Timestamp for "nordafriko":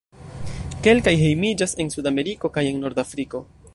2.87-3.45